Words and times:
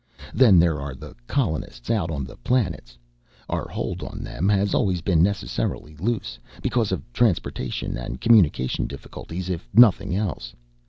Then 0.33 0.57
there 0.57 0.81
are 0.81 0.95
the 0.95 1.13
colonists 1.27 1.91
out 1.91 2.09
on 2.09 2.23
the 2.23 2.35
planets 2.37 2.97
our 3.47 3.69
hold 3.69 4.01
on 4.01 4.23
them 4.23 4.49
has 4.49 4.73
always 4.73 5.05
necessarily 5.05 5.93
been 5.93 6.03
loose, 6.03 6.39
because 6.63 6.91
of 6.91 7.03
transportation 7.13 7.95
and 7.99 8.19
communication 8.19 8.87
difficulties 8.87 9.47
if 9.47 9.69
nothing 9.75 10.15
else. 10.15 10.55